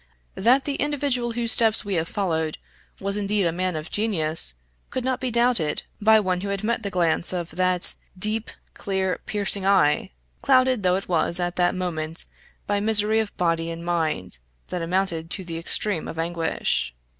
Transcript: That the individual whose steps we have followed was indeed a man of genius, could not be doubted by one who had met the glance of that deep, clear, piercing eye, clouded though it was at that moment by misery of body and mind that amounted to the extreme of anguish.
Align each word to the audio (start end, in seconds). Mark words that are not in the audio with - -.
That 0.33 0.65
the 0.65 0.77
individual 0.77 1.33
whose 1.33 1.51
steps 1.51 1.85
we 1.85 1.93
have 1.93 2.07
followed 2.07 2.57
was 2.99 3.17
indeed 3.17 3.45
a 3.45 3.51
man 3.51 3.75
of 3.75 3.91
genius, 3.91 4.55
could 4.89 5.05
not 5.05 5.19
be 5.21 5.29
doubted 5.29 5.83
by 6.01 6.19
one 6.19 6.41
who 6.41 6.49
had 6.49 6.63
met 6.63 6.81
the 6.81 6.89
glance 6.89 7.31
of 7.33 7.51
that 7.51 7.93
deep, 8.17 8.49
clear, 8.73 9.19
piercing 9.27 9.63
eye, 9.63 10.09
clouded 10.41 10.81
though 10.81 10.95
it 10.95 11.07
was 11.07 11.39
at 11.39 11.55
that 11.57 11.75
moment 11.75 12.25
by 12.65 12.79
misery 12.79 13.19
of 13.19 13.37
body 13.37 13.69
and 13.69 13.85
mind 13.85 14.39
that 14.69 14.81
amounted 14.81 15.29
to 15.29 15.43
the 15.43 15.59
extreme 15.59 16.07
of 16.07 16.17
anguish. 16.17 16.95